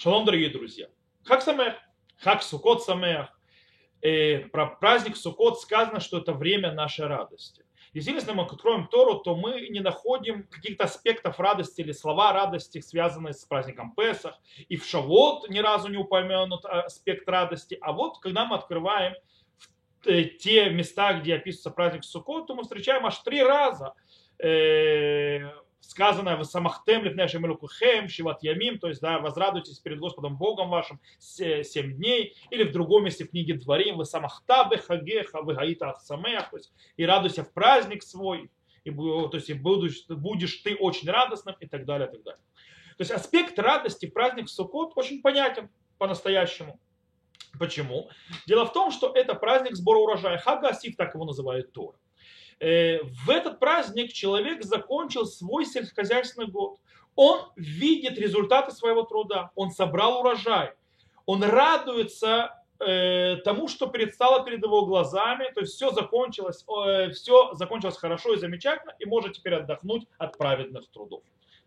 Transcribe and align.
Шалом, 0.00 0.24
дорогие 0.24 0.48
друзья. 0.48 0.86
Как 1.24 1.42
самех? 1.42 1.74
Хак 2.18 2.44
Сукот 2.44 2.84
самех. 2.84 3.36
Э, 4.00 4.38
про 4.38 4.66
праздник 4.66 5.16
Сукот 5.16 5.60
сказано, 5.60 5.98
что 5.98 6.18
это 6.18 6.34
время 6.34 6.70
нашей 6.70 7.08
радости. 7.08 7.64
Если 7.94 8.30
мы 8.30 8.44
откроем 8.44 8.86
Тору, 8.86 9.16
то 9.16 9.34
мы 9.34 9.66
не 9.70 9.80
находим 9.80 10.44
каких-то 10.44 10.84
аспектов 10.84 11.40
радости 11.40 11.80
или 11.80 11.90
слова 11.90 12.32
радости, 12.32 12.80
связанные 12.80 13.34
с 13.34 13.44
праздником 13.44 13.92
Песах. 13.92 14.38
И 14.68 14.76
в 14.76 14.86
Шавот 14.86 15.50
ни 15.50 15.58
разу 15.58 15.88
не 15.88 15.96
упомянут 15.96 16.64
аспект 16.64 17.28
радости. 17.28 17.76
А 17.80 17.90
вот 17.90 18.20
когда 18.20 18.44
мы 18.44 18.54
открываем 18.54 19.14
э, 20.04 20.22
те 20.26 20.70
места, 20.70 21.14
где 21.14 21.34
описывается 21.34 21.70
праздник 21.72 22.04
Сукот, 22.04 22.46
то 22.46 22.54
мы 22.54 22.62
встречаем 22.62 23.04
аж 23.04 23.18
три 23.18 23.42
раза 23.42 23.94
э, 24.38 24.48
сказано 25.98 26.36
в 26.36 26.44
самахтем 26.44 27.02
лифнешем 27.02 27.44
элукухем, 27.44 28.08
шиват 28.08 28.44
ямим, 28.44 28.78
то 28.78 28.86
есть 28.86 29.00
да, 29.00 29.18
возрадуйтесь 29.18 29.80
перед 29.80 29.98
Господом 29.98 30.36
Богом 30.36 30.70
вашим 30.70 31.00
семь 31.18 31.96
дней, 31.96 32.36
или 32.50 32.62
в 32.62 32.70
другом 32.70 33.04
месте 33.04 33.24
в 33.24 33.30
книге 33.30 33.54
Дворим, 33.54 33.96
вы 33.96 34.04
самахта 34.04 34.68
бехагеха, 34.70 35.42
вы 35.42 35.54
гаита 35.54 35.90
ахсамех, 35.90 36.50
то 36.50 36.56
есть 36.56 36.72
и 36.96 37.04
радуйся 37.04 37.42
в 37.42 37.52
праздник 37.52 38.04
свой, 38.04 38.48
и, 38.84 38.92
то 38.92 39.30
есть 39.32 39.50
и 39.50 39.54
будешь, 39.54 40.06
будешь 40.06 40.58
ты 40.58 40.76
очень 40.76 41.10
радостным 41.10 41.56
и 41.58 41.66
так 41.66 41.84
далее, 41.84 42.06
и 42.06 42.12
так 42.12 42.22
далее. 42.22 42.42
То 42.96 43.00
есть 43.00 43.10
аспект 43.10 43.58
радости 43.58 44.06
в 44.06 44.12
праздник 44.12 44.48
Суккот 44.48 44.92
очень 44.94 45.20
понятен 45.20 45.68
по-настоящему. 45.98 46.78
Почему? 47.58 48.08
Дело 48.46 48.66
в 48.66 48.72
том, 48.72 48.92
что 48.92 49.12
это 49.12 49.34
праздник 49.34 49.74
сбора 49.74 49.98
урожая. 49.98 50.38
Хага 50.38 50.68
Асиф, 50.68 50.94
так 50.94 51.14
его 51.14 51.24
называют 51.24 51.72
Тора. 51.72 51.98
Э, 52.60 53.02
в 53.02 53.30
этот 53.30 53.60
праздник 53.60 54.12
человек 54.12 54.64
закончил 54.64 55.26
свой 55.26 55.64
сельскохозяйственный 55.64 56.48
год. 56.48 56.78
Он 57.14 57.50
видит 57.56 58.18
результаты 58.18 58.72
своего 58.72 59.02
труда, 59.02 59.50
он 59.54 59.70
собрал 59.70 60.20
урожай, 60.20 60.72
он 61.26 61.42
радуется 61.42 62.54
э, 62.80 63.36
тому, 63.44 63.68
что 63.68 63.88
предстало 63.88 64.44
перед 64.44 64.62
его 64.62 64.86
глазами, 64.86 65.50
то 65.52 65.60
есть 65.60 65.74
все 65.74 65.90
закончилось, 65.90 66.64
э, 66.86 67.10
все 67.10 67.54
закончилось 67.54 67.96
хорошо 67.96 68.34
и 68.34 68.38
замечательно, 68.38 68.94
и 68.98 69.04
может 69.04 69.34
теперь 69.34 69.54
отдохнуть 69.54 70.06
от 70.16 70.38
праведных 70.38 70.88
трудов. 70.90 71.22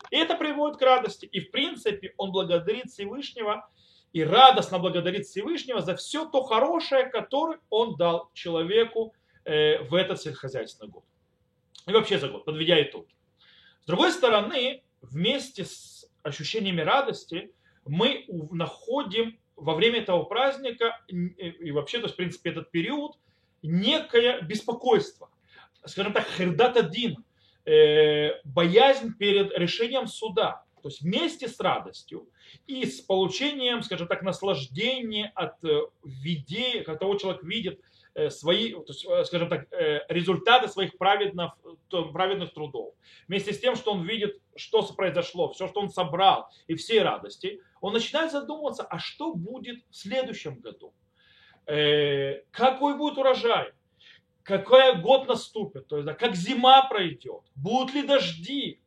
И 0.10 0.18
это 0.18 0.36
приводит 0.36 0.78
к 0.78 0.82
радости. 0.82 1.26
И 1.26 1.40
в 1.40 1.52
принципе 1.52 2.14
он 2.18 2.32
благодарит 2.32 2.90
Всевышнего 2.90 3.70
и 4.14 4.24
радостно 4.24 4.80
благодарит 4.80 5.26
Всевышнего 5.26 5.82
за 5.82 5.96
все 5.96 6.26
то 6.26 6.44
хорошее, 6.44 7.06
которое 7.06 7.60
он 7.70 7.96
дал 7.96 8.30
человеку 8.34 9.14
в 9.44 9.96
этот 9.96 10.22
сельскохозяйственный 10.22 10.92
год. 10.92 11.04
И 11.88 11.92
вообще 11.92 12.20
за 12.20 12.28
год, 12.30 12.46
подведя 12.46 12.82
итоги. 12.82 13.14
С 13.82 13.86
другой 13.86 14.12
стороны, 14.12 14.84
вместе 15.02 15.66
с 15.66 16.06
ощущениями 16.24 16.82
радости 16.82 17.52
мы 17.86 18.26
находим 18.52 19.40
во 19.56 19.76
время 19.76 20.00
этого 20.00 20.24
праздника 20.24 21.00
и 21.08 21.72
вообще, 21.72 21.98
то 22.00 22.04
есть, 22.04 22.14
в 22.14 22.18
принципе, 22.18 22.52
этот 22.52 22.72
период, 22.72 23.18
некое 23.64 24.42
беспокойство. 24.42 25.30
Скажем 25.86 26.14
так, 26.14 26.28
хердат 26.38 26.78
один, 26.78 27.24
э, 27.66 28.40
боязнь 28.44 29.16
перед 29.18 29.52
решением 29.58 30.08
суда. 30.08 30.64
То 30.82 30.90
есть 30.90 31.02
вместе 31.02 31.48
с 31.48 31.60
радостью 31.60 32.28
и 32.66 32.86
с 32.86 33.02
получением, 33.02 33.84
скажем 33.84 34.08
так, 34.08 34.24
наслаждения 34.24 35.32
от 35.36 35.64
э, 35.64 35.82
видений, 36.04 36.82
от 36.82 37.00
того 37.00 37.16
человек 37.16 37.44
видит 37.44 37.80
Э, 37.80 37.91
свои, 38.30 38.74
э, 38.74 39.24
скажем 39.26 39.50
так, 39.50 39.72
э, 39.72 40.02
результаты 40.10 40.68
своих 40.68 40.98
праведных, 40.98 41.54
праведных 41.90 42.54
трудов. 42.54 42.94
Вместе 43.28 43.54
с 43.54 43.60
тем, 43.60 43.76
что 43.76 43.94
он 43.94 44.04
видит, 44.04 44.40
что 44.56 44.82
произошло, 44.94 45.52
все, 45.52 45.68
что 45.68 45.82
он 45.82 45.90
собрал, 45.90 46.50
и 46.68 46.76
все 46.76 47.04
радости, 47.04 47.62
он 47.80 47.94
начинает 47.94 48.32
задумываться, 48.32 48.84
а 48.84 49.00
что 49.00 49.34
будет 49.34 49.84
в 49.90 49.96
следующем 49.96 50.60
году? 50.60 50.94
Какой 51.66 52.98
будет 52.98 53.18
урожай? 53.18 53.72
Какой 54.44 55.00
год 55.00 55.28
наступит? 55.28 55.88
То 55.88 55.98
есть, 55.98 56.06
да, 56.06 56.14
как 56.14 56.36
зима 56.36 56.88
пройдет? 56.90 57.44
Будут 57.56 57.94
ли 57.94 58.02
дожди? 58.02 58.82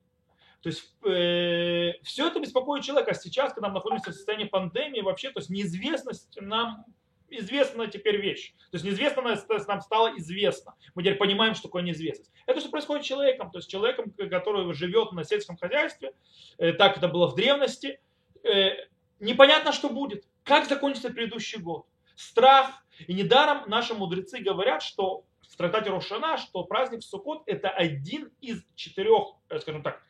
То 0.64 0.70
есть 0.70 0.96
э, 1.04 1.92
все 2.02 2.28
это 2.28 2.40
беспокоит 2.40 2.82
человека. 2.82 3.10
А 3.10 3.14
сейчас, 3.14 3.52
когда 3.52 3.68
мы 3.68 3.74
находимся 3.74 4.10
в 4.10 4.14
состоянии 4.14 4.46
пандемии, 4.46 5.02
вообще, 5.02 5.30
то 5.30 5.40
есть 5.40 5.50
неизвестность 5.50 6.38
нам 6.40 6.86
известна 7.28 7.86
теперь 7.86 8.20
вещь. 8.20 8.52
То 8.70 8.76
есть 8.76 8.84
неизвестность 8.84 9.68
нам 9.68 9.80
стало 9.80 10.16
известно. 10.18 10.74
Мы 10.94 11.02
теперь 11.02 11.16
понимаем, 11.16 11.54
что 11.54 11.68
такое 11.68 11.82
неизвестность. 11.82 12.32
Это 12.46 12.60
что 12.60 12.70
происходит 12.70 13.04
с 13.04 13.08
человеком. 13.08 13.50
То 13.50 13.58
есть 13.58 13.70
человеком, 13.70 14.12
который 14.30 14.72
живет 14.74 15.12
на 15.12 15.24
сельском 15.24 15.56
хозяйстве, 15.56 16.12
э, 16.58 16.72
так 16.72 16.96
это 16.96 17.08
было 17.08 17.28
в 17.28 17.34
древности, 17.34 18.00
э, 18.42 18.86
непонятно, 19.20 19.72
что 19.72 19.88
будет. 19.88 20.24
Как 20.44 20.66
закончится 20.66 21.10
предыдущий 21.10 21.60
год. 21.60 21.86
Страх. 22.16 22.84
И 23.06 23.14
недаром 23.14 23.68
наши 23.68 23.94
мудрецы 23.94 24.38
говорят, 24.38 24.82
что 24.82 25.24
в 25.48 25.56
трактате 25.56 25.90
Рошана, 25.90 26.36
что 26.36 26.64
праздник 26.64 27.02
Суккот 27.02 27.42
это 27.46 27.70
один 27.70 28.30
из 28.40 28.64
четырех, 28.74 29.36
э, 29.48 29.58
скажем 29.60 29.82
так, 29.82 30.02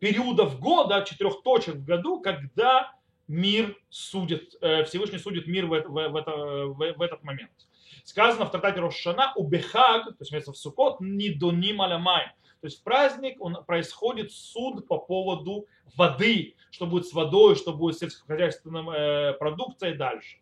периодов 0.00 0.58
года, 0.58 1.04
четырех 1.06 1.42
точек 1.42 1.76
в 1.76 1.84
году, 1.84 2.20
когда 2.20 2.95
мир 3.28 3.76
судит, 3.90 4.54
э, 4.60 4.84
Всевышний 4.84 5.18
судит 5.18 5.46
мир 5.46 5.66
в, 5.66 5.70
в, 5.70 6.08
в, 6.08 6.16
это, 6.16 6.30
в, 6.30 7.02
этот 7.02 7.22
момент. 7.22 7.52
Сказано 8.04 8.46
в 8.46 8.50
трактате 8.50 8.80
Рошана 8.80 9.32
у 9.36 9.46
Бехаг, 9.46 10.04
то 10.04 10.16
есть 10.20 10.30
вместо 10.30 10.52
в 10.52 10.56
Сукот, 10.56 11.00
не 11.00 11.30
доним 11.30 11.82
алямай. 11.82 12.26
То 12.60 12.66
есть 12.66 12.80
в 12.80 12.84
праздник 12.84 13.36
он, 13.40 13.64
происходит 13.64 14.32
суд 14.32 14.86
по 14.86 14.98
поводу 14.98 15.66
воды, 15.96 16.56
что 16.70 16.86
будет 16.86 17.06
с 17.06 17.12
водой, 17.12 17.56
что 17.56 17.72
будет 17.72 17.96
с 17.96 18.00
сельскохозяйственной 18.00 18.96
э, 18.96 19.32
продукцией 19.34 19.96
дальше. 19.96 20.38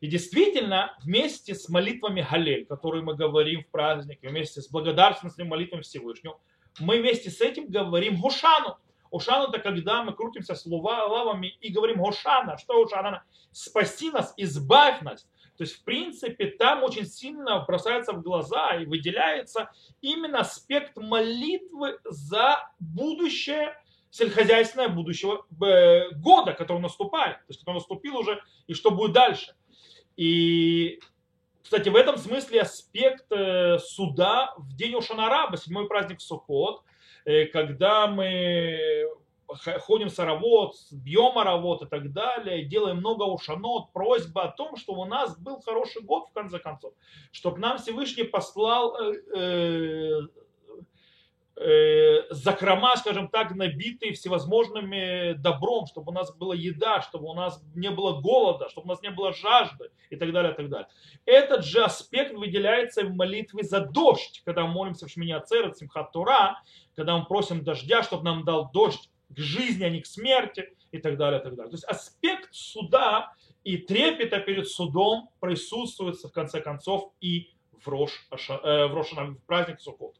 И 0.00 0.06
действительно, 0.06 0.96
вместе 1.02 1.54
с 1.54 1.68
молитвами 1.68 2.26
Галель, 2.28 2.66
которые 2.66 3.02
мы 3.02 3.14
говорим 3.14 3.62
в 3.62 3.68
празднике, 3.68 4.28
вместе 4.28 4.60
с 4.60 4.68
благодарственными 4.68 5.48
молитвами 5.48 5.82
Всевышнего, 5.82 6.38
мы 6.80 7.00
вместе 7.00 7.30
с 7.30 7.40
этим 7.40 7.68
говорим 7.68 8.20
Гушану. 8.20 8.76
Ошана 9.14 9.48
это 9.48 9.60
когда 9.60 10.02
мы 10.02 10.12
крутимся 10.12 10.54
с 10.54 10.66
лавами 10.66 11.56
и 11.60 11.70
говорим 11.70 12.04
Ошана. 12.04 12.58
Что 12.58 12.82
Ошана? 12.82 13.22
Спаси 13.52 14.10
нас, 14.10 14.34
избавь 14.36 15.02
нас. 15.02 15.26
То 15.56 15.62
есть, 15.62 15.76
в 15.76 15.84
принципе, 15.84 16.46
там 16.46 16.82
очень 16.82 17.06
сильно 17.06 17.60
бросается 17.60 18.12
в 18.12 18.22
глаза 18.22 18.74
и 18.74 18.86
выделяется 18.86 19.70
именно 20.00 20.40
аспект 20.40 20.96
молитвы 20.96 21.98
за 22.04 22.68
будущее, 22.80 23.76
сельскохозяйственное 24.10 24.88
будущего 24.88 25.46
э, 25.64 26.10
года, 26.16 26.52
который 26.52 26.80
наступает, 26.80 27.36
то 27.38 27.50
есть, 27.50 27.60
который 27.60 27.76
наступил 27.76 28.16
уже, 28.16 28.42
и 28.66 28.74
что 28.74 28.90
будет 28.90 29.12
дальше. 29.12 29.54
И, 30.16 31.00
кстати, 31.62 31.88
в 31.88 31.94
этом 31.94 32.16
смысле 32.16 32.62
аспект 32.62 33.30
э, 33.30 33.78
суда 33.78 34.54
в 34.56 34.74
день 34.74 34.96
Ошанараба, 34.96 35.56
седьмой 35.56 35.86
праздник 35.86 36.20
Сукот– 36.20 36.82
когда 37.52 38.06
мы 38.06 39.08
ходим 39.80 40.08
с 40.08 40.18
аравод, 40.18 40.74
бьем 40.90 41.38
аравод 41.38 41.82
и 41.82 41.86
так 41.86 42.12
далее, 42.12 42.64
делаем 42.64 42.98
много 42.98 43.22
ушанот, 43.24 43.92
просьба 43.92 44.44
о 44.44 44.48
том, 44.48 44.76
что 44.76 44.94
у 44.94 45.04
нас 45.04 45.38
был 45.38 45.60
хороший 45.60 46.02
год 46.02 46.28
в 46.28 46.32
конце 46.32 46.58
концов, 46.58 46.94
чтобы 47.32 47.58
нам 47.58 47.78
Всевышний 47.78 48.24
послал 48.24 48.96
э, 48.96 49.14
э, 49.34 49.40
э, 49.40 50.20
закрома, 52.30 52.96
скажем 52.96 53.28
так, 53.28 53.54
набитые 53.54 54.12
всевозможными 54.12 55.34
добром, 55.34 55.86
чтобы 55.86 56.10
у 56.10 56.14
нас 56.14 56.34
была 56.34 56.54
еда, 56.54 57.00
чтобы 57.02 57.28
у 57.28 57.34
нас 57.34 57.62
не 57.74 57.90
было 57.90 58.20
голода, 58.20 58.68
чтобы 58.68 58.86
у 58.86 58.88
нас 58.88 59.02
не 59.02 59.10
было 59.10 59.32
жажды 59.32 59.90
и 60.10 60.16
так 60.16 60.32
далее, 60.32 60.52
и 60.52 60.56
так 60.56 60.68
далее. 60.68 60.88
Этот 61.26 61.64
же 61.64 61.84
аспект 61.84 62.34
выделяется 62.34 63.04
в 63.04 63.14
молитве 63.14 63.62
за 63.62 63.80
дождь, 63.80 64.42
когда 64.44 64.66
мы 64.66 64.72
молимся 64.72 65.06
в 65.06 65.10
Шминя 65.10 65.40
Церет, 65.40 65.78
Симхат 65.78 66.10
Тура, 66.12 66.60
когда 66.96 67.16
мы 67.16 67.24
просим 67.24 67.62
дождя, 67.62 68.02
чтобы 68.02 68.24
нам 68.24 68.44
дал 68.44 68.70
дождь 68.72 69.08
к 69.28 69.38
жизни, 69.38 69.84
а 69.84 69.90
не 69.90 70.00
к 70.00 70.06
смерти 70.06 70.74
и 70.90 70.98
так 70.98 71.16
далее, 71.16 71.40
и 71.40 71.42
так 71.42 71.54
далее. 71.54 71.70
То 71.70 71.76
есть 71.76 71.84
аспект 71.84 72.52
суда 72.52 73.32
и 73.62 73.78
трепета 73.78 74.40
перед 74.40 74.68
судом 74.68 75.30
присутствует 75.40 76.16
в 76.16 76.32
конце 76.32 76.60
концов 76.60 77.12
и 77.20 77.50
в 77.80 77.88
Рош, 77.88 78.26
э, 78.30 78.86
в, 78.86 78.94
Рош, 78.94 79.12
в 79.12 79.36
праздник 79.46 79.80
Суккот. 79.80 80.16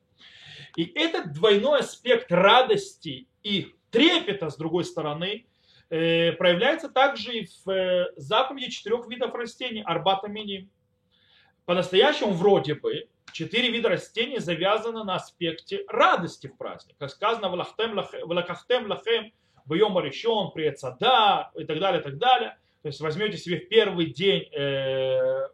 И 0.76 0.84
этот 0.94 1.32
двойной 1.32 1.80
аспект 1.80 2.32
радости 2.32 3.28
и 3.42 3.74
трепета, 3.90 4.50
с 4.50 4.56
другой 4.56 4.84
стороны, 4.84 5.46
э, 5.90 6.32
проявляется 6.32 6.88
также 6.88 7.38
и 7.38 7.46
в 7.46 7.70
э, 7.70 8.12
заповеди 8.16 8.70
четырех 8.70 9.06
видов 9.06 9.34
растений, 9.34 9.82
арбата 9.84 10.28
миним. 10.28 10.68
По-настоящему 11.64 12.32
вроде 12.32 12.74
бы 12.74 13.08
четыре 13.32 13.70
вида 13.70 13.88
растений 13.88 14.38
завязаны 14.38 15.04
на 15.04 15.14
аспекте 15.14 15.84
радости 15.88 16.48
в 16.48 16.56
праздник. 16.56 16.96
Как 16.98 17.10
сказано, 17.10 17.48
в 17.48 17.54
лакахтем 17.54 18.88
лахем, 18.88 19.32
в 19.64 19.74
йома 19.74 20.02
решен, 20.02 20.50
при 20.52 20.74
да 20.98 21.50
и 21.56 21.64
так 21.64 21.78
далее, 21.78 22.00
и 22.00 22.04
так 22.04 22.18
далее. 22.18 22.58
То 22.82 22.88
есть 22.88 23.00
возьмете 23.00 23.38
себе 23.38 23.60
в 23.60 23.68
первый 23.68 24.06
день 24.06 24.42
э, 24.52 25.48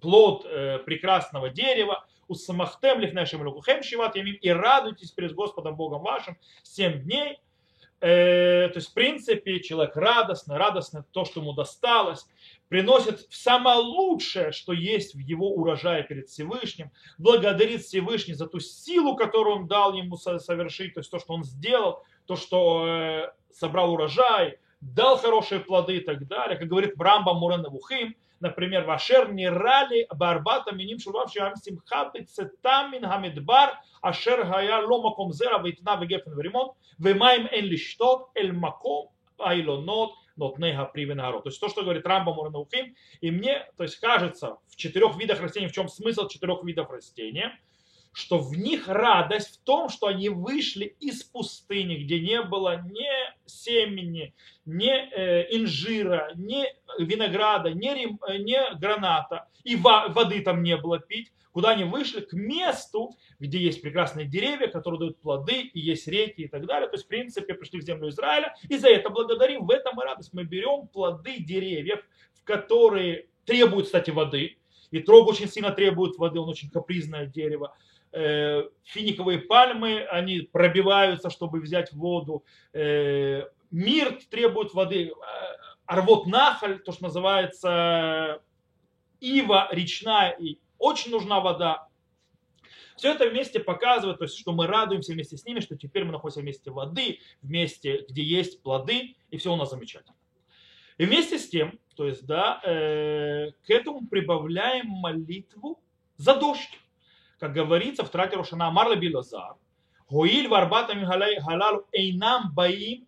плод 0.00 0.42
прекрасного 0.84 1.48
дерева, 1.48 2.06
усамахтем 2.28 3.00
лифнешем 3.00 3.46
лукухем 3.46 3.82
шиват 3.82 4.16
ямим, 4.16 4.34
и 4.34 4.48
радуйтесь 4.50 5.10
перед 5.10 5.34
Господом 5.34 5.76
Богом 5.76 6.02
вашим 6.02 6.36
семь 6.62 7.02
дней. 7.02 7.38
Э, 8.00 8.68
то 8.68 8.76
есть, 8.76 8.90
в 8.90 8.94
принципе, 8.94 9.60
человек 9.60 9.96
радостный, 9.96 10.58
радостный 10.58 11.02
то, 11.12 11.24
что 11.24 11.40
ему 11.40 11.54
досталось, 11.54 12.26
приносит 12.68 13.26
самое 13.30 13.78
лучшее, 13.78 14.52
что 14.52 14.72
есть 14.72 15.14
в 15.14 15.18
его 15.18 15.50
урожае 15.54 16.02
перед 16.02 16.28
Всевышним, 16.28 16.90
благодарит 17.16 17.82
Всевышний 17.82 18.34
за 18.34 18.46
ту 18.46 18.60
силу, 18.60 19.16
которую 19.16 19.56
он 19.56 19.66
дал 19.66 19.94
ему 19.94 20.16
совершить, 20.16 20.94
то 20.94 21.00
есть 21.00 21.10
то, 21.10 21.18
что 21.18 21.32
он 21.32 21.44
сделал, 21.44 22.02
то, 22.26 22.36
что 22.36 22.86
э, 22.86 23.32
собрал 23.50 23.94
урожай, 23.94 24.58
дал 24.80 25.16
хорошие 25.16 25.60
плоды 25.60 25.96
и 25.96 26.00
так 26.00 26.26
далее. 26.26 26.58
Как 26.58 26.68
говорит 26.68 26.96
Брамба 26.96 27.32
Мурена 27.32 27.70
Вухим, 27.70 28.14
например, 28.40 28.84
Вашер 28.84 29.32
не 29.32 29.48
рали 29.48 30.06
барбата 30.14 30.74
миним 30.74 30.98
шурав 30.98 31.32
шиам 31.32 31.56
симха 31.56 32.10
бецетам 32.12 32.92
мин 32.92 33.04
хамидбар 33.04 33.78
ашер 34.02 34.44
хая 34.46 34.86
ло 34.86 35.02
маком 35.02 35.32
зера 35.32 35.58
вейтна 35.58 35.96
вегефен 35.96 36.36
веримон 36.36 36.72
вемаем 36.98 37.46
эн 37.46 37.64
лиштот 37.64 38.30
эль 38.34 38.52
маком 38.52 39.08
айлонот 39.38 40.12
нотнега 40.36 40.84
привенарот. 40.84 41.44
То 41.44 41.48
есть 41.48 41.60
то, 41.60 41.68
что 41.68 41.82
говорит 41.82 42.06
Рамба 42.06 42.34
Муранаухим, 42.34 42.94
и 43.20 43.30
мне, 43.30 43.66
то 43.76 43.84
есть 43.84 43.96
кажется, 43.96 44.58
в 44.68 44.76
четырех 44.76 45.16
видах 45.16 45.40
растений, 45.40 45.68
в 45.68 45.72
чем 45.72 45.88
смысл 45.88 46.28
четырех 46.28 46.62
видов 46.62 46.90
растения, 46.90 47.58
что 48.16 48.38
в 48.38 48.56
них 48.56 48.88
радость 48.88 49.56
в 49.56 49.58
том, 49.58 49.90
что 49.90 50.06
они 50.06 50.30
вышли 50.30 50.96
из 51.00 51.22
пустыни, 51.22 51.96
где 51.96 52.18
не 52.18 52.40
было 52.40 52.80
ни 52.80 53.10
семени, 53.44 54.34
ни 54.64 54.88
э, 54.88 55.54
инжира, 55.54 56.32
ни 56.34 56.64
винограда, 56.98 57.72
ни, 57.72 57.90
э, 57.90 58.38
ни 58.38 58.78
граната, 58.78 59.48
и 59.64 59.76
воды 59.76 60.40
там 60.40 60.62
не 60.62 60.78
было 60.78 60.98
пить, 60.98 61.30
куда 61.52 61.72
они 61.72 61.84
вышли 61.84 62.22
к 62.22 62.32
месту, 62.32 63.14
где 63.38 63.58
есть 63.58 63.82
прекрасные 63.82 64.24
деревья, 64.24 64.68
которые 64.68 64.98
дают 64.98 65.20
плоды, 65.20 65.60
и 65.74 65.78
есть 65.78 66.08
реки 66.08 66.44
и 66.44 66.48
так 66.48 66.64
далее. 66.64 66.88
То 66.88 66.94
есть, 66.94 67.04
в 67.04 67.08
принципе, 67.08 67.52
пришли 67.52 67.80
в 67.80 67.84
землю 67.84 68.08
Израиля, 68.08 68.56
и 68.66 68.78
за 68.78 68.88
это 68.88 69.10
благодарим. 69.10 69.66
В 69.66 69.70
этом 69.70 70.00
и 70.00 70.04
радость. 70.04 70.32
Мы 70.32 70.44
берем 70.44 70.88
плоды 70.88 71.36
деревьев, 71.40 72.00
в 72.32 72.44
которые 72.44 73.26
требуют, 73.44 73.86
кстати, 73.86 74.08
воды, 74.10 74.56
и 74.90 75.00
трог 75.00 75.28
очень 75.28 75.48
сильно 75.48 75.70
требует 75.70 76.16
воды, 76.16 76.40
он 76.40 76.48
очень 76.48 76.70
капризное 76.70 77.26
дерево. 77.26 77.76
Э, 78.18 78.70
финиковые 78.84 79.40
пальмы, 79.40 80.06
они 80.10 80.40
пробиваются, 80.40 81.28
чтобы 81.28 81.60
взять 81.60 81.92
воду. 81.92 82.46
Э, 82.72 83.42
мирт 83.70 84.30
требует 84.30 84.72
воды. 84.72 85.08
Э, 85.08 85.12
арвот 85.84 86.26
нахаль, 86.26 86.78
то, 86.78 86.92
что 86.92 87.04
называется 87.04 88.40
ива 89.20 89.68
речная, 89.70 90.30
и 90.30 90.58
очень 90.78 91.10
нужна 91.10 91.40
вода. 91.40 91.88
Все 92.96 93.12
это 93.12 93.28
вместе 93.28 93.60
показывает, 93.60 94.16
то 94.16 94.24
есть, 94.24 94.38
что 94.38 94.52
мы 94.52 94.66
радуемся 94.66 95.12
вместе 95.12 95.36
с 95.36 95.44
ними, 95.44 95.60
что 95.60 95.76
теперь 95.76 96.04
мы 96.04 96.12
находимся 96.12 96.40
вместе 96.40 96.70
воды, 96.70 97.20
вместе, 97.42 98.06
где 98.08 98.22
есть 98.22 98.62
плоды, 98.62 99.16
и 99.30 99.36
все 99.36 99.52
у 99.52 99.56
нас 99.56 99.68
замечательно. 99.68 100.16
И 100.96 101.04
вместе 101.04 101.38
с 101.38 101.50
тем, 101.50 101.78
то 101.94 102.06
есть, 102.06 102.24
да, 102.24 102.62
э, 102.64 103.50
к 103.66 103.68
этому 103.68 104.06
прибавляем 104.06 104.86
молитву 104.86 105.82
за 106.16 106.34
дождь 106.34 106.80
как 107.38 107.52
говорится 107.52 108.04
в 108.04 108.10
трате 108.10 108.36
Рошана 108.36 108.70
Марла 108.70 108.96
Билазар, 108.96 109.56
Гуиль 110.08 110.48
варбатами 110.48 111.04
халалу 111.04 111.86
эйнам 111.92 112.52
баим 112.54 113.06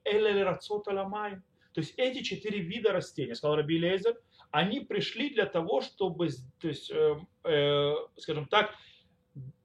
аламай. 0.87 1.37
То 1.73 1.81
есть 1.81 1.95
эти 1.97 2.23
четыре 2.23 2.59
вида 2.59 2.93
растений, 2.93 3.35
сказал 3.35 3.57
Раби 3.57 3.79
Лезер, 3.79 4.17
они 4.51 4.81
пришли 4.81 5.31
для 5.31 5.47
того, 5.47 5.81
чтобы, 5.81 6.29
то 6.61 6.69
есть, 6.69 6.91
э, 6.91 7.21
э, 7.45 7.95
скажем 8.17 8.47
так, 8.47 8.75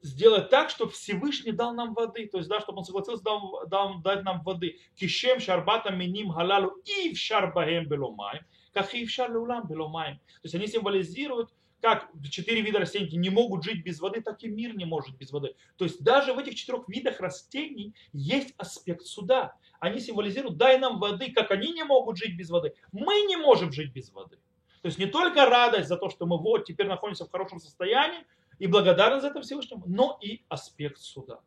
сделать 0.02 0.50
так, 0.50 0.70
чтобы 0.70 0.92
Всевышний 0.92 1.50
дал 1.50 1.74
нам 1.74 1.94
воды, 1.94 2.28
то 2.28 2.38
есть, 2.38 2.48
да, 2.48 2.60
чтобы 2.60 2.78
он 2.78 2.84
согласился 2.84 3.24
дал, 3.24 3.66
дал, 3.66 3.98
дать 4.00 4.22
нам 4.22 4.42
воды. 4.42 4.78
Кишем 4.94 5.40
шарбата 5.40 5.92
миним 5.92 6.30
халалу 6.30 6.76
и 6.84 7.12
в 7.12 7.18
шарбахем 7.18 7.88
беломаем, 7.88 8.44
как 8.72 8.94
и 8.94 9.04
в 9.04 9.10
шарлулам 9.10 9.66
беломаем. 9.66 10.18
То 10.18 10.44
есть 10.44 10.54
они 10.54 10.66
символизируют 10.66 11.52
как 11.84 12.08
четыре 12.30 12.62
вида 12.62 12.78
растений 12.78 13.18
не 13.18 13.28
могут 13.28 13.62
жить 13.62 13.84
без 13.84 14.00
воды, 14.00 14.22
так 14.22 14.42
и 14.42 14.48
мир 14.48 14.74
не 14.74 14.86
может 14.86 15.18
без 15.18 15.30
воды. 15.32 15.54
То 15.76 15.84
есть 15.84 16.02
даже 16.02 16.32
в 16.32 16.38
этих 16.38 16.54
четырех 16.54 16.88
видах 16.88 17.20
растений 17.20 17.94
есть 18.14 18.54
аспект 18.56 19.02
суда. 19.02 19.54
Они 19.80 20.00
символизируют, 20.00 20.56
дай 20.56 20.78
нам 20.78 20.98
воды, 20.98 21.30
как 21.30 21.50
они 21.50 21.72
не 21.74 21.84
могут 21.84 22.16
жить 22.16 22.38
без 22.38 22.48
воды. 22.48 22.72
Мы 22.90 23.26
не 23.28 23.36
можем 23.36 23.70
жить 23.70 23.92
без 23.92 24.10
воды. 24.12 24.36
То 24.80 24.86
есть 24.86 24.98
не 24.98 25.04
только 25.04 25.44
радость 25.44 25.88
за 25.88 25.98
то, 25.98 26.08
что 26.08 26.24
мы 26.24 26.38
вот 26.38 26.64
теперь 26.64 26.86
находимся 26.86 27.26
в 27.26 27.30
хорошем 27.30 27.60
состоянии 27.60 28.24
и 28.58 28.66
благодарность 28.66 29.24
за 29.24 29.28
это 29.28 29.42
Всевышнему, 29.42 29.84
но 29.86 30.18
и 30.22 30.42
аспект 30.48 31.00
суда. 31.00 31.40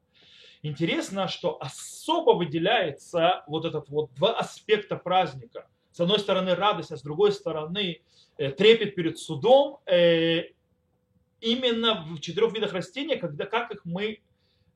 Интересно, 0.61 1.27
что 1.27 1.59
особо 1.59 2.33
выделяется 2.37 3.43
вот 3.47 3.65
этот 3.65 3.89
вот 3.89 4.13
два 4.13 4.37
аспекта 4.37 4.97
праздника. 4.97 5.67
С 5.91 5.99
одной 5.99 6.19
стороны 6.19 6.55
радость, 6.55 6.91
а 6.91 6.97
с 6.97 7.01
другой 7.01 7.31
стороны 7.31 8.01
Э, 8.37 8.51
трепет 8.51 8.93
перед 8.93 9.17
судом 9.17 9.79
э, 9.87 10.49
именно 11.41 12.05
в 12.05 12.19
четырех 12.19 12.53
видах 12.53 12.71
растений, 12.71 13.15
когда 13.15 13.47
как 13.47 13.71
их 13.71 13.83
мы, 13.83 14.21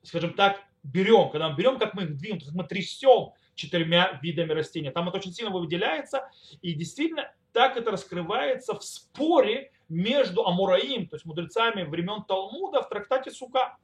скажем 0.02 0.34
так, 0.34 0.60
берем, 0.82 1.30
когда 1.30 1.50
мы 1.50 1.56
берем, 1.56 1.78
как 1.78 1.94
мы 1.94 2.04
их 2.04 2.18
двинем, 2.18 2.40
как 2.40 2.54
мы 2.54 2.64
трясем 2.64 3.34
четырьмя 3.54 4.20
видами 4.24 4.54
растений. 4.54 4.90
Там 4.90 5.10
это 5.10 5.18
очень 5.18 5.32
сильно 5.32 5.52
выделяется, 5.52 6.28
и 6.64 6.74
действительно 6.74 7.32
так 7.54 7.78
это 7.78 7.92
раскрывается 7.92 8.74
в 8.74 8.84
споре 8.84 9.72
между 9.90 10.48
Амураим, 10.48 11.08
то 11.08 11.18
есть 11.18 11.26
мудрецами 11.26 11.84
времен 11.84 12.24
Талмуда 12.24 12.82
в 12.82 12.90
трактате 12.90 13.30
Сука. 13.30 13.78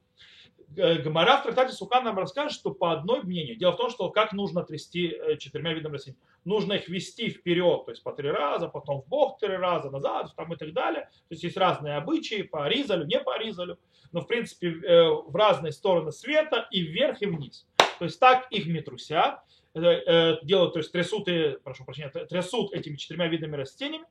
Э, 0.76 0.98
Гамара 0.98 1.38
в 1.38 1.42
трактате 1.44 1.72
Сука 1.72 2.00
нам 2.00 2.18
расскажет, 2.18 2.52
что 2.52 2.72
по 2.72 2.92
одной 2.92 3.22
мнению. 3.22 3.56
Дело 3.56 3.72
в 3.72 3.76
том, 3.76 3.90
что 3.90 4.10
как 4.10 4.32
нужно 4.32 4.62
трясти 4.62 5.16
четырьмя 5.38 5.74
видами 5.74 5.94
растений 5.94 6.18
нужно 6.48 6.74
их 6.74 6.88
вести 6.88 7.30
вперед, 7.30 7.84
то 7.84 7.90
есть 7.90 8.02
по 8.02 8.12
три 8.12 8.30
раза, 8.30 8.68
потом 8.68 9.02
в 9.02 9.08
бок 9.08 9.38
три 9.38 9.54
раза, 9.56 9.90
назад 9.90 10.34
там 10.34 10.52
и 10.52 10.56
так 10.56 10.72
далее. 10.72 11.02
То 11.02 11.34
есть 11.34 11.44
есть 11.44 11.56
разные 11.56 11.96
обычаи 11.96 12.42
по 12.42 12.64
Аризалю, 12.64 13.06
не 13.06 13.20
по 13.20 13.34
Аризалю, 13.34 13.78
но 14.12 14.22
в 14.22 14.26
принципе 14.26 14.68
э, 14.68 15.10
в 15.10 15.34
разные 15.36 15.72
стороны 15.72 16.10
света 16.10 16.66
и 16.70 16.80
вверх 16.80 17.22
и 17.22 17.26
вниз. 17.26 17.66
То 17.98 18.06
есть 18.06 18.18
так 18.18 18.50
их 18.50 18.66
метрусят, 18.66 19.40
э, 19.74 19.80
э, 19.80 20.38
делают, 20.42 20.72
то 20.72 20.78
есть 20.78 20.90
трясут, 20.90 21.28
и, 21.28 21.58
прошу 21.62 21.84
прощения, 21.84 22.08
трясут 22.08 22.72
этими 22.72 22.96
четырьмя 22.96 23.28
видами 23.28 23.56
растениями. 23.56 24.06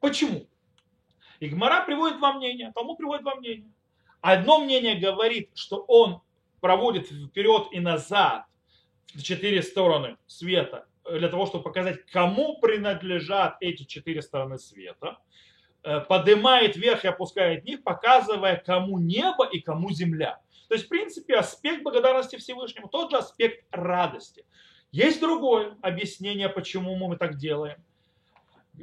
Почему? 0.00 0.46
Игмара 1.40 1.84
приводит 1.84 2.18
два 2.18 2.34
мнения, 2.34 2.72
тому 2.74 2.96
приводит 2.96 3.22
два 3.22 3.36
мнения. 3.36 3.72
Одно 4.20 4.58
мнение 4.58 4.96
говорит, 4.96 5.50
что 5.54 5.78
он 5.88 6.20
проводит 6.60 7.08
вперед 7.08 7.68
и 7.72 7.80
назад 7.80 8.44
четыре 9.22 9.62
стороны 9.62 10.16
света 10.26 10.86
для 11.10 11.28
того, 11.28 11.46
чтобы 11.46 11.64
показать, 11.64 12.04
кому 12.06 12.58
принадлежат 12.58 13.56
эти 13.60 13.84
четыре 13.84 14.22
стороны 14.22 14.58
света, 14.58 15.18
э, 15.82 16.00
поднимает 16.00 16.76
вверх 16.76 17.04
и 17.04 17.08
опускает 17.08 17.64
них, 17.64 17.82
показывая, 17.82 18.56
кому 18.56 18.98
небо 18.98 19.46
и 19.46 19.60
кому 19.60 19.90
земля. 19.90 20.40
То 20.68 20.74
есть, 20.74 20.86
в 20.86 20.88
принципе, 20.88 21.36
аспект 21.36 21.82
благодарности 21.82 22.36
Всевышнему, 22.36 22.88
тот 22.88 23.10
же 23.10 23.16
аспект 23.16 23.64
радости. 23.70 24.44
Есть 24.90 25.20
другое 25.20 25.76
объяснение, 25.80 26.48
почему 26.48 26.96
мы 26.96 27.16
так 27.16 27.36
делаем. 27.38 27.82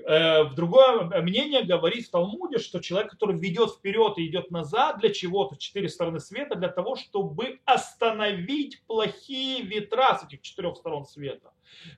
Э, 0.04 0.44
в 0.44 0.56
другое 0.56 1.22
мнение 1.22 1.64
говорит 1.64 2.08
в 2.08 2.12
Талмуде, 2.12 2.58
что 2.58 2.80
человек, 2.80 3.12
который 3.12 3.38
ведет 3.38 3.72
вперед 3.72 4.18
и 4.18 4.28
идет 4.28 4.52
назад 4.52 5.00
для 5.00 5.12
чего-то, 5.12 5.58
четыре 5.58 5.90
стороны 5.90 6.20
света, 6.20 6.56
для 6.56 6.70
того, 6.70 6.96
чтобы 6.96 7.60
остановить 7.66 8.84
плохие 8.88 9.62
ветра 9.62 10.18
с 10.18 10.26
этих 10.26 10.42
четырех 10.42 10.76
сторон 10.76 11.06
света. 11.06 11.52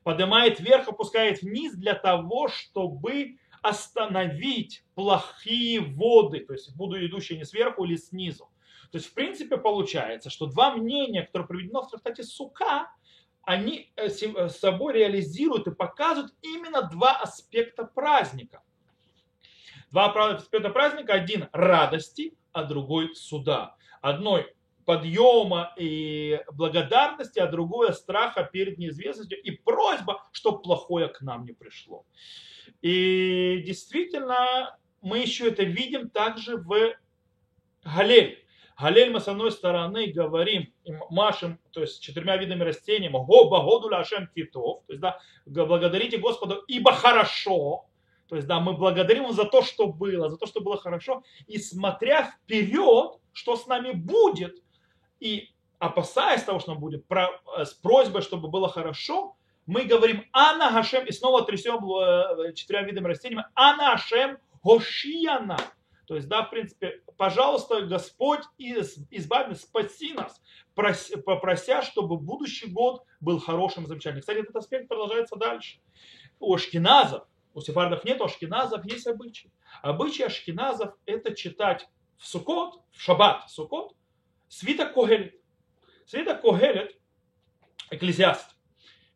Поднимает 0.03 0.59
вверх, 0.59 0.87
опускает 0.87 1.41
вниз 1.41 1.73
для 1.75 1.95
того, 1.95 2.47
чтобы 2.49 3.37
остановить 3.61 4.83
плохие 4.93 5.81
воды, 5.81 6.41
то 6.41 6.53
есть 6.53 6.75
воду, 6.75 7.03
идущие 7.03 7.37
не 7.37 7.45
сверху 7.45 7.85
или 7.85 7.95
снизу. 7.95 8.49
То 8.91 8.99
есть, 8.99 9.07
в 9.09 9.13
принципе, 9.13 9.57
получается, 9.57 10.29
что 10.29 10.45
два 10.45 10.75
мнения, 10.75 11.23
которые 11.23 11.47
приведено 11.47 11.81
в 11.81 11.89
трактате 11.89 12.23
Сука, 12.23 12.89
они 13.47 13.93
э, 13.95 14.09
э, 14.09 14.49
собой 14.49 14.93
реализируют 14.93 15.67
и 15.67 15.71
показывают 15.73 16.33
именно 16.41 16.81
два 16.81 17.15
аспекта 17.15 17.85
праздника. 17.85 18.61
Два 19.89 20.11
аспекта 20.33 20.69
праздника, 20.69 21.13
один 21.13 21.47
радости, 21.53 22.33
а 22.51 22.65
другой 22.65 23.15
суда. 23.15 23.77
Одной 24.01 24.53
подъема 24.83 25.73
и 25.77 26.41
благодарности, 26.51 27.39
а 27.39 27.47
другое 27.47 27.93
страха 27.93 28.43
перед 28.43 28.79
неизвестностью 28.79 29.41
и 29.41 29.51
просьба, 29.51 30.27
чтобы 30.33 30.61
плохое 30.61 31.07
к 31.07 31.21
нам 31.21 31.45
не 31.45 31.53
пришло. 31.53 32.05
И 32.81 33.63
действительно, 33.65 34.77
мы 35.01 35.19
еще 35.19 35.47
это 35.47 35.63
видим 35.63 36.09
также 36.09 36.57
в 36.57 36.95
Галель. 37.85 38.45
Галель 38.79 39.11
мы 39.11 39.19
с 39.19 39.27
одной 39.27 39.51
стороны 39.51 40.07
говорим, 40.07 40.71
машем, 41.09 41.59
то 41.71 41.81
есть 41.81 42.01
четырьмя 42.01 42.37
видами 42.37 42.63
растений, 42.63 43.09
го 43.09 43.49
багоду 43.49 43.89
лашем 43.89 44.29
титов, 44.35 44.83
то 44.85 44.93
есть 44.93 45.01
да, 45.01 45.19
благодарите 45.45 46.17
Господу, 46.17 46.63
ибо 46.67 46.91
хорошо, 46.91 47.85
то 48.27 48.35
есть 48.35 48.47
да, 48.47 48.59
мы 48.59 48.73
благодарим 48.73 49.23
Его 49.23 49.33
за 49.33 49.45
то, 49.45 49.63
что 49.63 49.87
было, 49.87 50.29
за 50.29 50.37
то, 50.37 50.45
что 50.45 50.61
было 50.61 50.77
хорошо, 50.77 51.23
и 51.47 51.57
смотря 51.57 52.31
вперед, 52.31 53.19
что 53.33 53.55
с 53.55 53.65
нами 53.65 53.93
будет, 53.93 54.61
и 55.19 55.49
опасаясь 55.79 56.43
того, 56.43 56.59
что 56.59 56.73
нам 56.73 56.79
будет, 56.79 57.05
с 57.57 57.73
просьбой, 57.73 58.21
чтобы 58.21 58.47
было 58.47 58.69
хорошо, 58.69 59.35
мы 59.65 59.83
говорим 59.83 60.23
Ана 60.31 60.71
Гашем, 60.71 61.05
и 61.05 61.11
снова 61.11 61.43
трясем 61.43 61.83
э, 61.83 62.53
четырьмя 62.53 62.83
видами 62.83 63.07
растений, 63.07 63.37
Ана 63.53 63.91
Гашем 63.91 64.37
Гошияна. 64.63 65.57
То 66.07 66.15
есть, 66.15 66.29
да, 66.29 66.43
в 66.43 66.49
принципе, 66.49 67.01
пожалуйста, 67.17 67.81
Господь, 67.81 68.43
избави 68.57 69.55
спаси 69.55 70.13
нас, 70.13 70.41
попрося, 70.73 71.81
чтобы 71.81 72.17
будущий 72.17 72.67
год 72.67 73.03
был 73.19 73.39
хорошим, 73.39 73.85
замечательным. 73.85 74.21
Кстати, 74.21 74.39
этот 74.39 74.55
аспект 74.55 74.87
продолжается 74.87 75.35
дальше. 75.35 75.79
У 76.39 76.55
ашкеназов, 76.55 77.27
у 77.53 77.59
сефардов 77.59 78.05
нет, 78.05 78.21
у 78.21 78.23
ашкеназов 78.23 78.85
есть 78.85 79.05
обычаи. 79.05 79.51
Обычаи 79.81 80.23
ашкеназов– 80.23 80.93
это 81.05 81.35
читать 81.35 81.89
в 82.17 82.25
Сукот, 82.25 82.81
в 82.91 83.01
Шаббат, 83.01 83.49
Сукот, 83.49 83.93
свиток 84.47 84.93
Когелет. 84.93 85.35
Свиток 86.05 86.41
Когелет, 86.41 86.97
экклезиаст. 87.89 88.55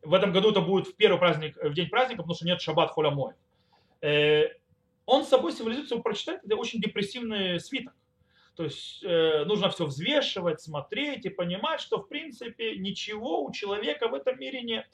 В 0.02 0.12
этом 0.12 0.30
году 0.32 0.50
это 0.50 0.60
будет 0.60 0.88
в 0.88 0.96
первый 0.96 1.18
праздник, 1.18 1.56
в 1.56 1.72
день 1.72 1.88
праздника, 1.88 2.20
потому 2.22 2.34
что 2.34 2.44
нет 2.44 2.60
Шаббат 2.60 2.90
Холямой. 2.90 3.32
Он 5.12 5.26
собой 5.26 5.52
символизирует, 5.52 5.90
его 5.90 6.00
прочитать, 6.00 6.40
это 6.42 6.56
очень 6.56 6.80
депрессивный 6.80 7.60
свиток. 7.60 7.92
То 8.56 8.64
есть 8.64 9.04
э, 9.04 9.44
нужно 9.44 9.68
все 9.68 9.84
взвешивать, 9.84 10.62
смотреть 10.62 11.26
и 11.26 11.28
понимать, 11.28 11.82
что 11.82 11.98
в 11.98 12.08
принципе 12.08 12.76
ничего 12.76 13.44
у 13.44 13.52
человека 13.52 14.08
в 14.08 14.14
этом 14.14 14.40
мире 14.40 14.62
нет. 14.62 14.86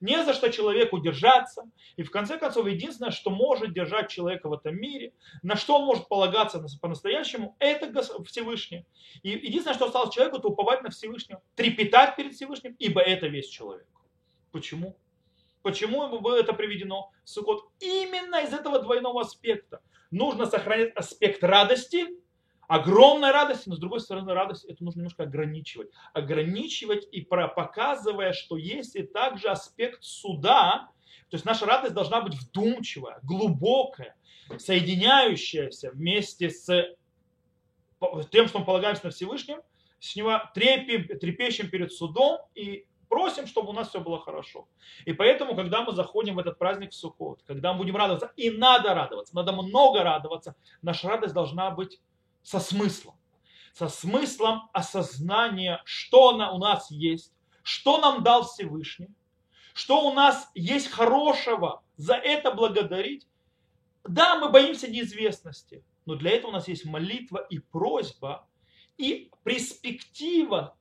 Не 0.00 0.22
за 0.24 0.34
что 0.34 0.52
человеку 0.52 1.00
держаться. 1.00 1.68
И 1.96 2.04
в 2.04 2.12
конце 2.12 2.38
концов, 2.38 2.68
единственное, 2.68 3.10
что 3.10 3.30
может 3.30 3.74
держать 3.74 4.08
человека 4.08 4.48
в 4.48 4.52
этом 4.52 4.76
мире, 4.76 5.14
на 5.42 5.56
что 5.56 5.80
он 5.80 5.86
может 5.86 6.06
полагаться 6.06 6.64
по-настоящему, 6.80 7.56
это 7.58 7.90
Всевышний. 8.22 8.86
И 9.24 9.30
единственное, 9.30 9.74
что 9.74 9.86
осталось 9.86 10.14
человеку, 10.14 10.36
это 10.36 10.46
уповать 10.46 10.84
на 10.84 10.90
Всевышнего, 10.90 11.42
трепетать 11.56 12.14
перед 12.14 12.34
Всевышним, 12.34 12.76
ибо 12.78 13.00
это 13.00 13.26
весь 13.26 13.48
человек. 13.48 13.88
Почему? 14.52 14.96
Почему 15.66 16.20
было 16.20 16.36
это 16.38 16.52
приведено 16.52 17.10
в 17.24 17.28
Суккот? 17.28 17.64
Именно 17.80 18.44
из 18.44 18.52
этого 18.52 18.80
двойного 18.80 19.22
аспекта. 19.22 19.82
Нужно 20.12 20.46
сохранять 20.46 20.94
аспект 20.94 21.42
радости, 21.42 22.06
огромной 22.68 23.32
радости, 23.32 23.68
но 23.68 23.74
с 23.74 23.80
другой 23.80 23.98
стороны 23.98 24.32
радость 24.32 24.64
это 24.66 24.84
нужно 24.84 25.00
немножко 25.00 25.24
ограничивать. 25.24 25.90
Ограничивать 26.12 27.08
и 27.10 27.20
показывая, 27.22 28.32
что 28.32 28.56
есть 28.56 28.94
и 28.94 29.02
также 29.02 29.48
аспект 29.48 30.04
суда, 30.04 30.88
то 31.30 31.34
есть 31.34 31.44
наша 31.44 31.66
радость 31.66 31.94
должна 31.94 32.20
быть 32.20 32.34
вдумчивая, 32.34 33.18
глубокая, 33.24 34.14
соединяющаяся 34.58 35.90
вместе 35.90 36.48
с 36.48 36.66
тем, 38.30 38.46
что 38.46 38.60
мы 38.60 38.64
полагаемся 38.64 39.06
на 39.06 39.10
Всевышнем, 39.10 39.62
с 39.98 40.14
него 40.14 40.40
трепещем 40.54 41.70
перед 41.70 41.92
судом 41.92 42.38
и 42.54 42.86
просим, 43.08 43.46
чтобы 43.46 43.70
у 43.70 43.72
нас 43.72 43.88
все 43.88 44.00
было 44.00 44.20
хорошо. 44.20 44.68
И 45.04 45.12
поэтому, 45.12 45.54
когда 45.54 45.82
мы 45.82 45.92
заходим 45.92 46.36
в 46.36 46.38
этот 46.38 46.58
праздник 46.58 46.92
в 46.92 46.94
Суккот, 46.94 47.42
когда 47.46 47.72
мы 47.72 47.78
будем 47.80 47.96
радоваться, 47.96 48.32
и 48.36 48.50
надо 48.50 48.94
радоваться, 48.94 49.34
надо 49.34 49.52
много 49.52 50.02
радоваться, 50.02 50.54
наша 50.82 51.08
радость 51.08 51.34
должна 51.34 51.70
быть 51.70 52.00
со 52.42 52.60
смыслом. 52.60 53.14
Со 53.72 53.88
смыслом 53.88 54.70
осознания, 54.72 55.82
что 55.84 56.30
она 56.30 56.52
у 56.52 56.58
нас 56.58 56.90
есть, 56.90 57.32
что 57.62 57.98
нам 57.98 58.22
дал 58.22 58.44
Всевышний, 58.44 59.10
что 59.74 60.08
у 60.08 60.14
нас 60.14 60.50
есть 60.54 60.88
хорошего, 60.88 61.82
за 61.96 62.14
это 62.14 62.52
благодарить. 62.52 63.26
Да, 64.04 64.36
мы 64.36 64.48
боимся 64.48 64.90
неизвестности, 64.90 65.84
но 66.06 66.14
для 66.14 66.30
этого 66.30 66.50
у 66.50 66.54
нас 66.54 66.68
есть 66.68 66.84
молитва 66.84 67.38
и 67.50 67.58
просьба, 67.58 68.46
и 68.96 69.30
перспектива 69.44 70.76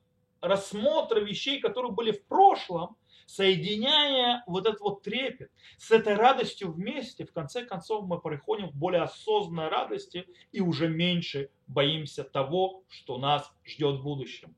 рассмотра 0.46 1.20
вещей, 1.20 1.60
которые 1.60 1.92
были 1.92 2.12
в 2.12 2.24
прошлом, 2.26 2.98
соединяя 3.26 4.44
вот 4.46 4.68
этот 4.68 4.82
вот 4.82 5.02
трепет 5.02 5.52
с 5.78 5.92
этой 5.92 6.16
радостью 6.16 6.72
вместе, 6.72 7.26
в 7.26 7.34
конце 7.34 7.66
концов 7.66 8.06
мы 8.06 8.22
приходим 8.22 8.70
к 8.70 8.76
более 8.76 9.02
осознанной 9.02 9.70
радости 9.70 10.28
и 10.52 10.62
уже 10.62 10.88
меньше 10.88 11.50
боимся 11.68 12.24
того, 12.24 12.84
что 12.88 13.18
нас 13.18 13.52
ждет 13.66 14.00
в 14.00 14.04
будущем. 14.04 14.56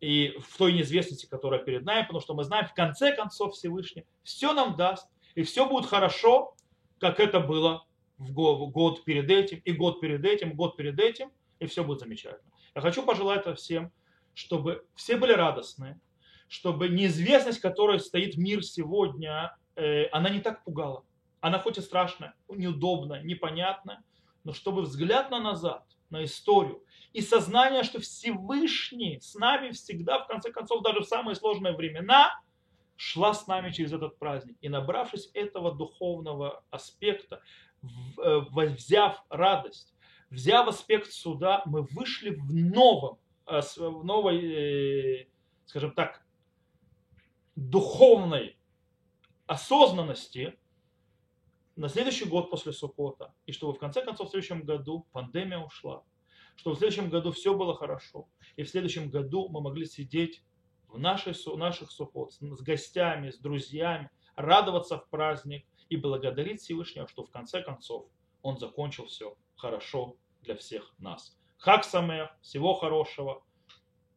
И 0.00 0.36
в 0.38 0.58
той 0.58 0.74
неизвестности, 0.74 1.24
которая 1.26 1.60
перед 1.60 1.84
нами, 1.84 2.02
потому 2.02 2.20
что 2.20 2.34
мы 2.34 2.44
знаем, 2.44 2.66
в 2.66 2.74
конце 2.74 3.16
концов 3.16 3.54
Всевышний 3.54 4.04
все 4.22 4.52
нам 4.52 4.76
даст, 4.76 5.08
и 5.34 5.42
все 5.42 5.66
будет 5.66 5.86
хорошо, 5.86 6.54
как 7.00 7.20
это 7.20 7.40
было 7.40 7.86
в 8.18 8.32
год 8.32 9.04
перед 9.04 9.30
этим, 9.30 9.62
и 9.64 9.72
год 9.72 10.00
перед 10.00 10.24
этим, 10.24 10.54
год 10.54 10.76
перед 10.76 11.00
этим, 11.00 11.32
и 11.58 11.66
все 11.66 11.82
будет 11.84 12.00
замечательно. 12.00 12.52
Я 12.74 12.82
хочу 12.82 13.02
пожелать 13.02 13.46
всем, 13.58 13.92
чтобы 14.34 14.84
все 14.94 15.16
были 15.16 15.32
радостны, 15.32 16.00
чтобы 16.48 16.88
неизвестность, 16.88 17.60
которая 17.60 17.98
стоит 17.98 18.36
мир 18.36 18.62
сегодня, 18.62 19.56
э, 19.76 20.06
она 20.06 20.30
не 20.30 20.40
так 20.40 20.64
пугала. 20.64 21.04
Она 21.40 21.58
хоть 21.58 21.78
и 21.78 21.80
страшная, 21.80 22.34
неудобная, 22.48 23.22
непонятная, 23.22 24.02
но 24.44 24.52
чтобы 24.52 24.82
взгляд 24.82 25.30
на 25.30 25.40
назад, 25.40 25.84
на 26.10 26.24
историю 26.24 26.82
и 27.12 27.20
сознание, 27.20 27.82
что 27.82 28.00
Всевышний 28.00 29.20
с 29.20 29.34
нами 29.34 29.70
всегда, 29.70 30.18
в 30.18 30.26
конце 30.26 30.50
концов, 30.50 30.82
даже 30.82 31.00
в 31.00 31.04
самые 31.04 31.34
сложные 31.34 31.74
времена, 31.74 32.40
шла 32.96 33.34
с 33.34 33.46
нами 33.46 33.70
через 33.70 33.92
этот 33.92 34.18
праздник. 34.18 34.56
И 34.60 34.68
набравшись 34.68 35.30
этого 35.34 35.74
духовного 35.74 36.62
аспекта, 36.70 37.40
э, 37.82 38.40
взяв 38.52 39.24
радость, 39.28 39.94
взяв 40.30 40.68
аспект 40.68 41.10
суда, 41.12 41.62
мы 41.66 41.82
вышли 41.82 42.30
в 42.30 42.52
новом 42.52 43.18
в 43.46 44.04
новой, 44.04 45.22
э, 45.22 45.26
скажем 45.66 45.92
так, 45.92 46.24
духовной 47.56 48.56
осознанности 49.46 50.58
на 51.76 51.88
следующий 51.88 52.24
год 52.24 52.50
после 52.50 52.72
Сукота, 52.72 53.34
и 53.46 53.52
чтобы 53.52 53.74
в 53.74 53.78
конце 53.78 54.04
концов 54.04 54.28
в 54.28 54.30
следующем 54.30 54.62
году 54.62 55.06
пандемия 55.12 55.58
ушла, 55.58 56.04
чтобы 56.56 56.76
в 56.76 56.78
следующем 56.78 57.10
году 57.10 57.32
все 57.32 57.56
было 57.56 57.74
хорошо, 57.74 58.28
и 58.56 58.62
в 58.62 58.68
следующем 58.68 59.10
году 59.10 59.48
мы 59.48 59.60
могли 59.60 59.86
сидеть 59.86 60.42
в 60.88 60.98
нашей, 60.98 61.34
наших 61.56 61.90
Сукот 61.90 62.32
с 62.32 62.60
гостями, 62.62 63.30
с 63.30 63.38
друзьями, 63.38 64.10
радоваться 64.36 64.98
в 64.98 65.08
праздник 65.08 65.66
и 65.88 65.96
благодарить 65.96 66.60
Всевышнего, 66.60 67.08
что 67.08 67.24
в 67.24 67.30
конце 67.30 67.62
концов 67.62 68.06
он 68.42 68.58
закончил 68.58 69.06
все 69.06 69.36
хорошо 69.56 70.16
для 70.42 70.56
всех 70.56 70.94
нас. 70.98 71.36
Хак 71.64 71.82
Самех, 71.84 72.28
всего 72.42 72.74
хорошего. 72.74 73.42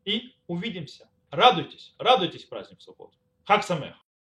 И 0.03 0.35
увидимся. 0.47 1.09
Радуйтесь, 1.31 1.95
радуйтесь 1.97 2.43
праздник 2.43 2.81
субботы. 2.81 3.15
Хак 3.45 3.63
Самех. 3.63 3.95